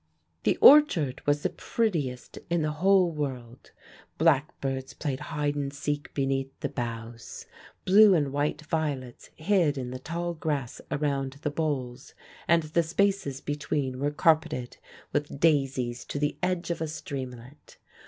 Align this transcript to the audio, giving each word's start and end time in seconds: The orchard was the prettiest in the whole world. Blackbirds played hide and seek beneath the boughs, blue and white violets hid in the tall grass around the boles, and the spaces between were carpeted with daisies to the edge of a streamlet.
The 0.45 0.57
orchard 0.61 1.21
was 1.27 1.43
the 1.43 1.51
prettiest 1.51 2.39
in 2.49 2.63
the 2.63 2.71
whole 2.81 3.11
world. 3.11 3.69
Blackbirds 4.17 4.95
played 4.95 5.19
hide 5.19 5.53
and 5.53 5.71
seek 5.71 6.11
beneath 6.15 6.49
the 6.61 6.69
boughs, 6.69 7.45
blue 7.85 8.15
and 8.15 8.33
white 8.33 8.63
violets 8.65 9.29
hid 9.35 9.77
in 9.77 9.91
the 9.91 9.99
tall 9.99 10.33
grass 10.33 10.81
around 10.89 11.33
the 11.43 11.51
boles, 11.51 12.15
and 12.47 12.63
the 12.63 12.81
spaces 12.81 13.41
between 13.41 13.99
were 13.99 14.09
carpeted 14.09 14.77
with 15.13 15.39
daisies 15.39 16.03
to 16.05 16.17
the 16.17 16.35
edge 16.41 16.71
of 16.71 16.81
a 16.81 16.87
streamlet. 16.87 17.77